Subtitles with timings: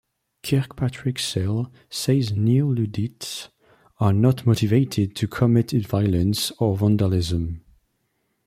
[0.41, 3.49] Kirkpatrick Sale says Neo-Luddites
[3.99, 7.61] are not motivated to commit violence or vandalism.